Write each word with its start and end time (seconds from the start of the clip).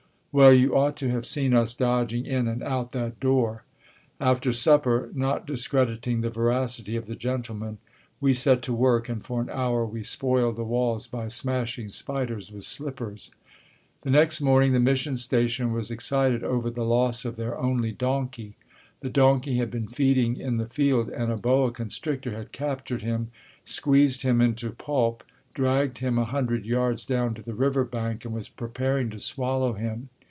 Well, 0.33 0.53
you 0.53 0.77
ought 0.77 0.95
to 0.95 1.09
have 1.09 1.25
seen 1.25 1.53
us 1.53 1.73
dodging 1.73 2.25
in 2.25 2.47
and 2.47 2.63
out 2.63 2.91
that 2.91 3.19
door. 3.19 3.65
After 4.17 4.53
supper, 4.53 5.09
not 5.13 5.45
discrediting 5.45 6.21
the 6.21 6.29
veracity 6.29 6.95
of 6.95 7.05
the 7.05 7.17
gentleman, 7.17 7.79
we 8.21 8.33
set 8.33 8.61
to 8.61 8.73
work, 8.73 9.09
and 9.09 9.21
for 9.21 9.41
an 9.41 9.49
hour 9.49 9.85
we 9.85 10.03
spoiled 10.03 10.55
the 10.55 10.63
walls 10.63 11.05
by 11.05 11.27
smashing 11.27 11.89
spiders 11.89 12.49
with 12.49 12.63
slippers. 12.63 13.31
The 14.03 14.09
next 14.09 14.39
morning 14.39 14.71
the 14.71 14.79
mission 14.79 15.17
station 15.17 15.73
was 15.73 15.91
excited 15.91 16.45
over 16.45 16.69
the 16.69 16.85
loss 16.85 17.25
of 17.25 17.35
their 17.35 17.57
only 17.59 17.91
donkey. 17.91 18.55
The 19.01 19.09
donkey 19.09 19.57
had 19.57 19.69
been 19.69 19.89
feeding 19.89 20.37
in 20.37 20.55
the 20.55 20.65
field 20.65 21.09
and 21.09 21.29
a 21.29 21.35
boa 21.35 21.71
constrictor 21.71 22.31
had 22.37 22.53
captured 22.53 23.01
him, 23.01 23.31
squeezed 23.65 24.21
him 24.21 24.39
into 24.39 24.71
pulp, 24.71 25.25
dragged 25.53 25.97
him 25.97 26.17
a 26.17 26.23
hundred 26.23 26.65
yards 26.65 27.03
down 27.03 27.33
to 27.33 27.41
the 27.41 27.53
river 27.53 27.83
bank, 27.83 28.23
and 28.23 28.33
was 28.33 28.47
preparing 28.47 29.09
to 29.09 29.19
swallow 29.19 29.73
him. 29.73 30.07